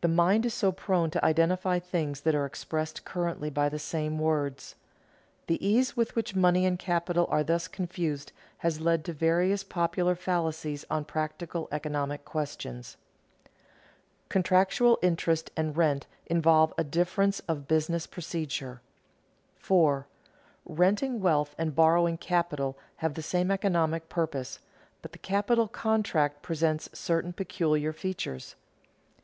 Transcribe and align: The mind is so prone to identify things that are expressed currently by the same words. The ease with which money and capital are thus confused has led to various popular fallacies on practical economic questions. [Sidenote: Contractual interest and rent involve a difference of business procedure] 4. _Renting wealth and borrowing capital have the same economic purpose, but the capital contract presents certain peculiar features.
The 0.00 0.08
mind 0.08 0.44
is 0.46 0.52
so 0.52 0.72
prone 0.72 1.12
to 1.12 1.24
identify 1.24 1.78
things 1.78 2.22
that 2.22 2.34
are 2.34 2.44
expressed 2.44 3.04
currently 3.04 3.50
by 3.50 3.68
the 3.68 3.78
same 3.78 4.18
words. 4.18 4.74
The 5.46 5.64
ease 5.64 5.96
with 5.96 6.16
which 6.16 6.34
money 6.34 6.66
and 6.66 6.76
capital 6.76 7.28
are 7.30 7.44
thus 7.44 7.68
confused 7.68 8.32
has 8.66 8.80
led 8.80 9.04
to 9.04 9.12
various 9.12 9.62
popular 9.62 10.16
fallacies 10.16 10.84
on 10.90 11.04
practical 11.04 11.68
economic 11.70 12.24
questions. 12.24 12.96
[Sidenote: 14.22 14.28
Contractual 14.30 14.98
interest 15.02 15.52
and 15.56 15.76
rent 15.76 16.08
involve 16.26 16.74
a 16.76 16.82
difference 16.82 17.38
of 17.46 17.68
business 17.68 18.08
procedure] 18.08 18.80
4. 19.54 20.08
_Renting 20.68 21.20
wealth 21.20 21.54
and 21.56 21.76
borrowing 21.76 22.16
capital 22.18 22.76
have 22.96 23.14
the 23.14 23.22
same 23.22 23.52
economic 23.52 24.08
purpose, 24.08 24.58
but 25.00 25.12
the 25.12 25.18
capital 25.18 25.68
contract 25.68 26.42
presents 26.42 26.90
certain 26.92 27.32
peculiar 27.32 27.92
features. 27.92 28.56